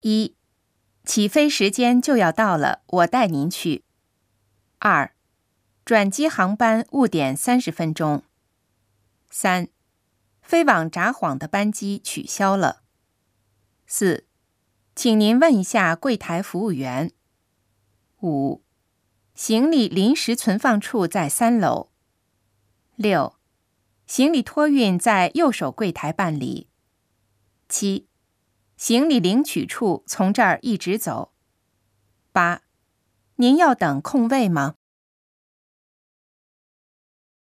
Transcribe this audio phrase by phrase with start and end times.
[0.00, 0.34] 一，
[1.04, 3.84] 起飞时间就要到了，我带您去。
[4.78, 5.14] 二，
[5.84, 8.22] 转机航班误点三十分钟。
[9.28, 9.68] 三，
[10.40, 12.82] 飞往札幌的班机取消了。
[13.86, 14.26] 四，
[14.94, 17.12] 请您问一下柜台服务员。
[18.22, 18.62] 五，
[19.34, 21.90] 行李临时存放处在三楼。
[22.96, 23.36] 六，
[24.06, 26.68] 行李托运在右手柜台办理。
[27.68, 28.08] 七，
[28.80, 31.34] 行李领取处从这儿一直走。
[32.32, 32.62] 八，
[33.36, 34.76] 您要等空位吗？